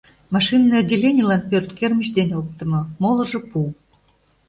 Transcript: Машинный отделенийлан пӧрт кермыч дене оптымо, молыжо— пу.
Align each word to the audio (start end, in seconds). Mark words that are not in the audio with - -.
Машинный 0.33 0.79
отделенийлан 0.81 1.41
пӧрт 1.49 1.69
кермыч 1.77 2.07
дене 2.17 2.33
оптымо, 2.41 2.81
молыжо— 3.01 3.39
пу. 3.51 3.59